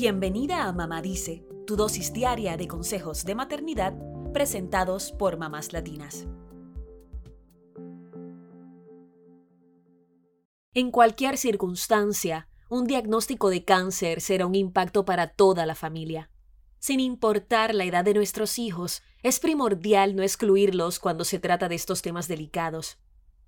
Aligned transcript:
Bienvenida 0.00 0.68
a 0.68 0.72
Mamá 0.72 1.02
Dice, 1.02 1.44
tu 1.66 1.74
dosis 1.74 2.12
diaria 2.12 2.56
de 2.56 2.68
consejos 2.68 3.24
de 3.24 3.34
maternidad 3.34 3.94
presentados 4.32 5.10
por 5.10 5.38
mamás 5.38 5.72
latinas. 5.72 6.28
En 10.72 10.92
cualquier 10.92 11.36
circunstancia, 11.36 12.48
un 12.70 12.86
diagnóstico 12.86 13.50
de 13.50 13.64
cáncer 13.64 14.20
será 14.20 14.46
un 14.46 14.54
impacto 14.54 15.04
para 15.04 15.26
toda 15.26 15.66
la 15.66 15.74
familia. 15.74 16.30
Sin 16.78 17.00
importar 17.00 17.74
la 17.74 17.82
edad 17.82 18.04
de 18.04 18.14
nuestros 18.14 18.60
hijos, 18.60 19.02
es 19.24 19.40
primordial 19.40 20.14
no 20.14 20.22
excluirlos 20.22 21.00
cuando 21.00 21.24
se 21.24 21.40
trata 21.40 21.68
de 21.68 21.74
estos 21.74 22.02
temas 22.02 22.28
delicados. 22.28 22.98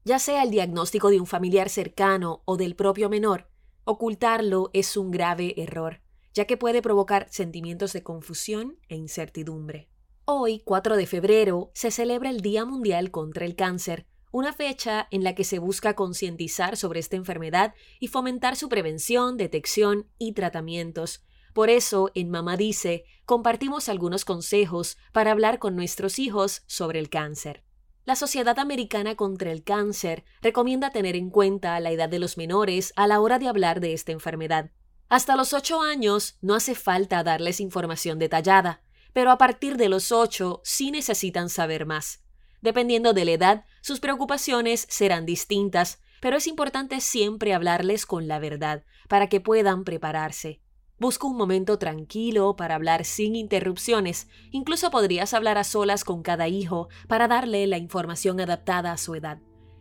Ya 0.05 0.19
sea 0.19 0.43
el 0.43 0.51
diagnóstico 0.51 1.11
de 1.11 1.21
un 1.21 1.27
familiar 1.29 1.69
cercano 1.69 2.43
o 2.45 2.57
del 2.57 2.75
propio 2.75 3.09
menor, 3.09 3.49
ocultarlo 3.85 4.71
es 4.73 4.97
un 4.97 5.13
grave 5.13 5.55
error, 5.57 6.01
ya 6.35 6.45
que 6.45 6.57
puede 6.57 6.83
provocar 6.83 7.27
sentimientos 7.31 7.93
de 7.93 8.03
confusión 8.03 8.79
e 8.89 8.97
incertidumbre. 8.97 9.89
Hoy, 10.25 10.61
4 10.65 10.97
de 10.97 11.07
febrero, 11.07 11.71
se 11.75 11.91
celebra 11.91 12.31
el 12.31 12.41
Día 12.41 12.65
Mundial 12.65 13.11
contra 13.11 13.45
el 13.45 13.57
Cáncer, 13.57 14.07
una 14.33 14.53
fecha 14.53 15.09
en 15.11 15.25
la 15.25 15.35
que 15.35 15.45
se 15.45 15.59
busca 15.59 15.95
concientizar 15.95 16.77
sobre 16.77 17.01
esta 17.01 17.17
enfermedad 17.17 17.75
y 17.99 18.09
fomentar 18.09 18.55
su 18.55 18.69
prevención, 18.69 19.37
detección 19.37 20.09
y 20.19 20.35
tratamientos. 20.35 21.25
Por 21.53 21.69
eso, 21.69 22.11
en 22.15 22.31
Mamá 22.31 22.57
Dice, 22.57 23.05
compartimos 23.25 23.89
algunos 23.89 24.25
consejos 24.25 24.99
para 25.13 25.33
hablar 25.33 25.59
con 25.59 25.75
nuestros 25.75 26.21
hijos 26.21 26.63
sobre 26.67 27.01
el 27.01 27.11
cáncer. 27.11 27.65
La 28.05 28.17
Sociedad 28.17 28.59
Americana 28.59 29.15
contra 29.15 29.53
el 29.53 29.63
Cáncer 29.63 30.25
recomienda 30.41 30.91
tener 30.91 31.17
en 31.17 31.31
cuenta 31.31 31.79
la 31.81 31.91
edad 31.91 32.09
de 32.09 32.19
los 32.19 32.39
menores 32.39 32.93
a 32.97 33.07
la 33.07 33.21
hora 33.21 33.39
de 33.39 33.47
hablar 33.47 33.81
de 33.81 33.93
esta 33.93 34.11
enfermedad. 34.11 34.71
Hasta 35.11 35.35
los 35.35 35.53
8 35.55 35.83
años 35.83 36.37
no 36.41 36.55
hace 36.55 36.77
falta 36.77 37.25
darles 37.25 37.59
información 37.59 38.21
detallada, 38.21 38.81
pero 39.13 39.33
a 39.33 39.39
partir 39.39 39.77
de 39.77 39.89
los 39.89 40.13
8 40.13 40.61
sí 40.63 40.93
necesitan 40.93 41.51
saber 41.51 41.85
más. 41.85 42.23
Dependiendo 42.63 43.13
de 43.13 43.25
la 43.25 43.33
edad, 43.33 43.65
sus 43.81 43.99
preocupaciones 43.99 44.87
serán 44.89 45.27
distintas, 45.27 45.99
pero 46.21 46.37
es 46.37 46.47
importante 46.47 47.01
siempre 47.01 47.55
hablarles 47.55 48.07
con 48.07 48.29
la 48.29 48.39
verdad, 48.39 48.85
para 49.09 49.27
que 49.27 49.41
puedan 49.41 49.83
prepararse. 49.83 50.61
Busca 50.97 51.27
un 51.27 51.37
momento 51.37 51.77
tranquilo 51.77 52.55
para 52.55 52.77
hablar 52.77 53.05
sin 53.05 53.35
interrupciones. 53.35 54.29
Incluso 54.53 54.93
podrías 54.93 55.35
hablar 55.35 55.59
a 55.59 55.65
solas 55.65 56.05
con 56.05 56.23
cada 56.23 56.47
hijo 56.47 56.89
para 57.09 57.27
darle 57.27 57.67
la 57.67 57.79
información 57.79 58.39
adaptada 58.41 58.93
a 58.93 58.97
su 58.97 59.17
edad. 59.17 59.41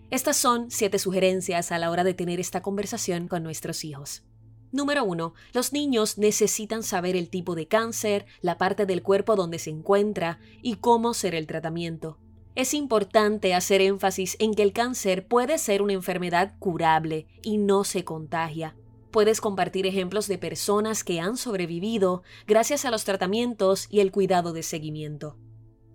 Estas 0.10 0.38
son 0.38 0.72
siete 0.72 0.98
sugerencias 0.98 1.72
a 1.72 1.78
la 1.78 1.92
hora 1.92 2.04
de 2.04 2.16
tener 2.16 2.40
esta 2.40 2.64
conversación 2.64 3.28
con 3.28 3.44
nuestros 3.44 3.84
hijos. 3.84 4.24
Número 4.72 5.04
1. 5.04 5.34
Los 5.54 5.74
niños 5.74 6.18
necesitan 6.18 6.84
saber 6.84 7.16
el 7.16 7.30
tipo 7.30 7.56
de 7.56 7.68
cáncer, 7.68 8.26
la 8.42 8.58
parte 8.58 8.86
del 8.86 9.02
cuerpo 9.02 9.36
donde 9.36 9.58
se 9.58 9.72
encuentra 9.72 10.40
y 10.62 10.76
cómo 10.76 11.14
ser 11.14 11.34
el 11.34 11.48
tratamiento. 11.48 12.18
Es 12.56 12.74
importante 12.74 13.54
hacer 13.54 13.82
énfasis 13.82 14.36
en 14.40 14.54
que 14.54 14.64
el 14.64 14.74
cáncer 14.74 15.28
puede 15.28 15.58
ser 15.58 15.82
una 15.82 15.94
enfermedad 15.94 16.54
curable 16.60 17.26
y 17.42 17.58
no 17.58 17.84
se 17.84 18.04
contagia. 18.04 18.76
Puedes 19.12 19.42
compartir 19.42 19.88
ejemplos 19.88 20.28
de 20.28 20.38
personas 20.38 21.04
que 21.04 21.20
han 21.20 21.36
sobrevivido 21.36 22.22
gracias 22.46 22.86
a 22.86 22.92
los 22.92 23.06
tratamientos 23.06 23.88
y 23.90 24.02
el 24.02 24.12
cuidado 24.12 24.54
de 24.54 24.62
seguimiento. 24.62 25.36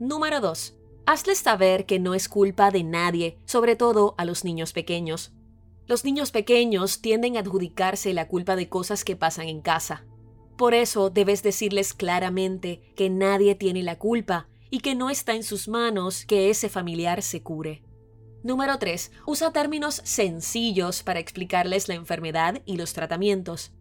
Número 0.01 0.41
2. 0.41 0.75
Hazles 1.07 1.39
saber 1.39 1.87
que 1.87 2.01
no 2.01 2.15
es 2.15 2.29
culpa 2.29 2.71
de 2.71 2.83
nadie, 2.83 3.39
sobre 3.45 3.77
todo 3.77 4.15
a 4.19 4.25
los 4.25 4.43
niños 4.43 4.73
pequeños. 4.73 5.33
Los 5.87 6.05
niños 6.05 6.31
pequeños 6.31 7.01
tienden 7.03 7.37
a 7.37 7.41
adjudicarse 7.41 8.15
la 8.15 8.27
culpa 8.27 8.57
de 8.57 8.69
cosas 8.69 9.05
que 9.05 9.17
pasan 9.17 9.49
en 9.49 9.61
casa. 9.61 10.07
Por 10.57 10.73
eso 10.73 11.11
debes 11.11 11.43
decirles 11.43 11.93
claramente 11.93 12.81
que 12.97 13.11
nadie 13.11 13.55
tiene 13.55 13.83
la 13.83 13.99
culpa 13.99 14.49
y 14.71 14.81
que 14.81 14.95
no 14.95 15.11
está 15.11 15.35
en 15.35 15.43
sus 15.43 15.69
manos 15.69 16.25
que 16.25 16.49
ese 16.49 16.69
familiar 16.69 17.23
se 17.23 17.43
cure. 17.43 17.83
Número 18.43 18.79
3. 18.79 19.13
Usa 19.27 19.53
términos 19.53 20.01
sencillos 20.05 21.03
para 21.03 21.21
explicarles 21.21 21.89
la 21.89 21.95
enfermedad 21.95 22.63
y 22.65 22.77
los 22.77 22.93
tratamientos. 22.93 23.73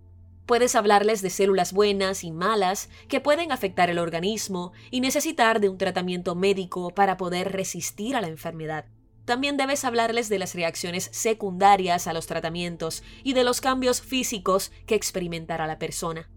Puedes 0.46 0.76
hablarles 0.76 1.22
de 1.22 1.30
células 1.30 1.72
buenas 1.72 2.24
y 2.24 2.32
malas 2.32 2.90
que 3.08 3.22
pueden 3.22 3.52
afectar 3.52 3.90
el 3.90 4.00
organismo 4.00 4.74
y 4.92 5.00
necesitar 5.00 5.62
de 5.62 5.70
un 5.70 5.78
tratamiento 5.78 6.36
médico 6.36 6.90
para 6.90 7.16
poder 7.16 7.54
resistir 7.54 8.16
a 8.16 8.22
la 8.22 8.28
enfermedad. 8.28 8.86
También 9.26 9.56
debes 9.56 9.86
hablarles 9.86 10.28
de 10.28 10.40
las 10.40 10.54
reacciones 10.54 11.10
secundarias 11.14 12.08
a 12.08 12.14
los 12.14 12.28
tratamientos 12.28 13.04
y 13.24 13.34
de 13.34 13.46
los 13.46 13.62
cambios 13.62 14.02
físicos 14.02 14.72
que 14.86 14.96
experimentará 14.96 15.66
la 15.66 15.80
persona. 15.80 16.30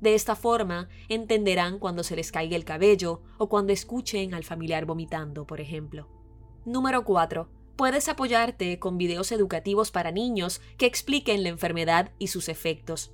De 0.00 0.16
esta 0.16 0.34
forma, 0.34 0.88
entenderán 1.08 1.78
cuando 1.78 2.02
se 2.02 2.16
les 2.16 2.32
caiga 2.32 2.56
el 2.56 2.64
cabello 2.64 3.22
o 3.38 3.48
cuando 3.48 3.72
escuchen 3.72 4.34
al 4.34 4.42
familiar 4.42 4.84
vomitando, 4.84 5.46
por 5.46 5.60
ejemplo. 5.60 6.08
Número 6.64 7.04
4. 7.04 7.48
Puedes 7.76 8.08
apoyarte 8.08 8.80
con 8.80 8.98
videos 8.98 9.30
educativos 9.30 9.92
para 9.92 10.10
niños 10.10 10.60
que 10.76 10.86
expliquen 10.86 11.44
la 11.44 11.50
enfermedad 11.50 12.10
y 12.18 12.26
sus 12.26 12.48
efectos. 12.48 13.12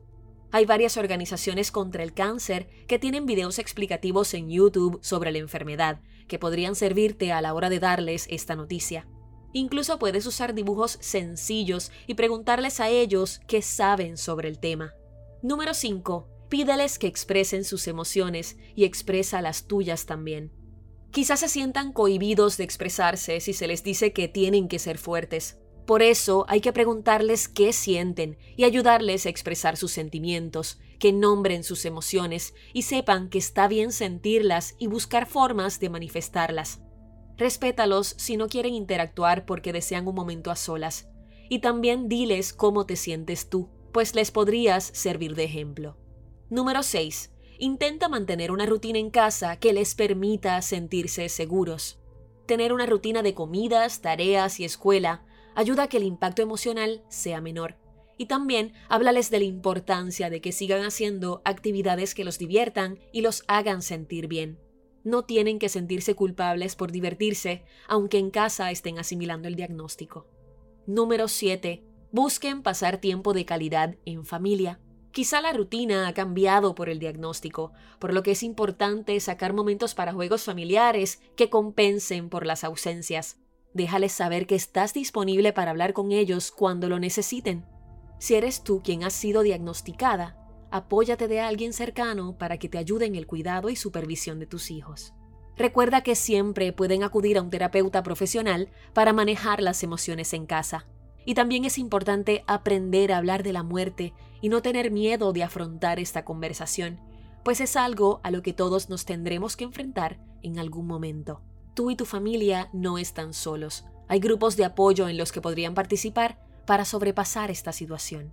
Hay 0.51 0.65
varias 0.65 0.97
organizaciones 0.97 1.71
contra 1.71 2.03
el 2.03 2.15
cáncer 2.15 2.71
que 2.87 2.99
tienen 2.99 3.27
videos 3.27 3.59
explicativos 3.59 4.33
en 4.33 4.49
YouTube 4.49 4.99
sobre 5.03 5.31
la 5.31 5.39
enfermedad, 5.39 6.01
que 6.27 6.39
podrían 6.39 6.75
servirte 6.75 7.33
a 7.33 7.43
la 7.43 7.53
hora 7.53 7.69
de 7.69 7.81
darles 7.81 8.27
esta 8.31 8.57
noticia. 8.57 9.07
Incluso 9.53 9.99
puedes 9.99 10.27
usar 10.27 10.55
dibujos 10.55 10.99
sencillos 11.01 11.91
y 12.07 12.15
preguntarles 12.15 12.81
a 12.81 12.89
ellos 12.89 13.41
qué 13.47 13.63
saben 13.63 14.17
sobre 14.17 14.49
el 14.49 14.59
tema. 14.59 14.95
Número 15.43 15.75
5. 15.75 16.29
Pídeles 16.49 16.99
que 16.99 17.07
expresen 17.07 17.65
sus 17.65 17.89
emociones 17.89 18.57
y 18.75 18.85
expresa 18.85 19.41
las 19.43 19.67
tuyas 19.67 20.07
también. 20.07 20.53
Quizás 21.11 21.41
se 21.41 21.49
sientan 21.49 21.93
cohibidos 21.93 22.57
de 22.57 22.65
expresarse 22.65 23.41
si 23.41 23.53
se 23.53 23.67
les 23.67 23.83
dice 23.83 24.13
que 24.13 24.29
tienen 24.29 24.69
que 24.69 24.79
ser 24.79 24.99
fuertes. 24.99 25.59
Por 25.87 26.03
eso 26.03 26.45
hay 26.49 26.61
que 26.61 26.73
preguntarles 26.75 27.49
qué 27.49 27.73
sienten 27.73 28.37
y 28.57 28.65
ayudarles 28.65 29.25
a 29.25 29.31
expresar 29.31 29.79
sus 29.79 29.93
sentimientos, 29.93 30.79
que 30.99 31.13
nombren 31.13 31.65
sus 31.65 31.87
emociones 31.87 32.53
y 32.75 32.83
sepan 32.83 33.31
que 33.31 33.39
está 33.39 33.69
bien 33.69 33.93
sentirlas 33.93 34.75
y 34.79 34.87
buscar 34.87 35.27
formas 35.27 35.81
de 35.81 35.89
manifestarlas. 35.89 36.81
Respétalos 37.39 38.15
si 38.19 38.37
no 38.37 38.49
quieren 38.49 38.75
interactuar 38.75 39.47
porque 39.47 39.73
desean 39.73 40.09
un 40.09 40.17
momento 40.17 40.51
a 40.51 40.57
solas. 40.57 41.09
Y 41.49 41.61
también 41.61 42.09
diles 42.09 42.53
cómo 42.53 42.85
te 42.85 42.97
sientes 42.97 43.49
tú, 43.49 43.71
pues 43.93 44.15
les 44.15 44.33
podrías 44.33 44.85
servir 44.85 45.37
de 45.37 45.45
ejemplo. 45.45 45.97
Número 46.51 46.83
6. 46.83 47.31
Intenta 47.59 48.09
mantener 48.09 48.51
una 48.51 48.67
rutina 48.67 48.99
en 48.99 49.11
casa 49.11 49.57
que 49.57 49.73
les 49.73 49.95
permita 49.95 50.61
sentirse 50.63 51.29
seguros. 51.29 52.01
Tener 52.47 52.73
una 52.73 52.87
rutina 52.87 53.23
de 53.23 53.35
comidas, 53.35 54.01
tareas 54.01 54.59
y 54.59 54.65
escuela 54.65 55.25
ayuda 55.55 55.85
a 55.85 55.89
que 55.89 55.99
el 55.99 56.05
impacto 56.05 56.43
emocional 56.43 57.03
sea 57.09 57.41
menor. 57.41 57.77
Y 58.17 58.27
también 58.27 58.73
háblales 58.89 59.31
de 59.31 59.39
la 59.39 59.45
importancia 59.45 60.29
de 60.29 60.41
que 60.41 60.51
sigan 60.51 60.85
haciendo 60.85 61.41
actividades 61.45 62.15
que 62.15 62.25
los 62.25 62.39
diviertan 62.39 62.99
y 63.13 63.21
los 63.21 63.45
hagan 63.47 63.83
sentir 63.83 64.27
bien. 64.27 64.59
No 65.05 65.25
tienen 65.25 65.59
que 65.59 65.69
sentirse 65.69 66.15
culpables 66.15 66.77
por 66.77 66.93
divertirse, 66.93 67.65
aunque 67.87 68.19
en 68.19 68.31
casa 68.31 68.71
estén 68.71 68.99
asimilando 68.99 69.49
el 69.49 69.55
diagnóstico. 69.55 70.27
Número 70.87 71.29
7. 71.29 71.85
Busquen 72.11 72.63
pasar 72.63 72.99
tiempo 72.99 73.33
de 73.33 73.45
calidad 73.45 73.97
en 74.05 74.25
familia. 74.25 74.81
Quizá 75.13 75.41
la 75.41 75.53
rutina 75.53 76.07
ha 76.09 76.15
cambiado 76.15 76.75
por 76.75 76.89
el 76.89 76.99
diagnóstico, 76.99 77.73
por 77.99 78.13
lo 78.13 78.23
que 78.23 78.33
es 78.33 78.43
importante 78.43 79.19
sacar 79.21 79.53
momentos 79.53 79.95
para 79.95 80.13
juegos 80.13 80.45
familiares 80.45 81.21
que 81.37 81.51
compensen 81.51 82.29
por 82.29 82.47
las 82.47 82.65
ausencias. 82.65 83.39
Déjales 83.75 84.13
saber 84.13 84.47
que 84.47 84.55
estás 84.55 84.95
disponible 84.95 85.53
para 85.53 85.71
hablar 85.71 85.93
con 85.93 86.13
ellos 86.13 86.51
cuando 86.51 86.89
lo 86.89 86.99
necesiten. 86.99 87.65
Si 88.19 88.35
eres 88.35 88.65
tú 88.65 88.83
quien 88.83 89.05
has 89.05 89.13
sido 89.13 89.43
diagnosticada, 89.43 90.37
apóyate 90.71 91.29
de 91.29 91.41
alguien 91.41 91.73
cercano 91.73 92.37
para 92.37 92.59
que 92.59 92.69
te 92.69 92.79
ayude 92.79 93.07
en 93.07 93.15
el 93.15 93.27
cuidado 93.27 93.69
y 93.69 93.77
supervisión 93.77 94.39
de 94.39 94.47
tus 94.47 94.71
hijos. 94.71 95.15
Recuerda 95.57 96.03
que 96.03 96.15
siempre 96.15 96.73
pueden 96.73 97.03
acudir 97.03 97.37
a 97.37 97.43
un 97.43 97.51
terapeuta 97.51 98.03
profesional 98.03 98.69
para 98.93 99.13
manejar 99.13 99.61
las 99.61 99.83
emociones 99.83 100.33
en 100.33 100.47
casa. 100.47 100.87
Y 101.25 101.35
también 101.35 101.65
es 101.65 101.79
importante 101.79 102.45
aprender 102.47 103.13
a 103.13 103.19
hablar 103.19 103.43
de 103.43 103.53
la 103.53 103.63
muerte 103.63 104.15
y 104.41 104.49
no 104.49 104.63
tener 104.63 104.91
miedo 104.91 105.33
de 105.33 105.43
afrontar 105.43 105.99
esta 105.99 106.25
conversación, 106.25 107.01
pues 107.43 107.61
es 107.61 107.77
algo 107.77 108.21
a 108.23 108.31
lo 108.31 108.43
que 108.43 108.53
todos 108.53 108.89
nos 108.89 109.05
tendremos 109.05 109.57
que 109.57 109.65
enfrentar 109.65 110.21
en 110.43 110.59
algún 110.59 110.87
momento. 110.87 111.43
Tú 111.75 111.91
y 111.91 111.97
tu 111.97 112.05
familia 112.05 112.71
no 112.73 112.99
están 112.99 113.33
solos. 113.35 113.85
Hay 114.07 114.21
grupos 114.21 114.57
de 114.57 114.65
apoyo 114.65 115.09
en 115.09 115.19
los 115.19 115.33
que 115.33 115.41
podrían 115.41 115.75
participar 115.75 116.39
para 116.67 116.85
sobrepasar 116.85 117.51
esta 117.51 117.73
situación. 117.73 118.33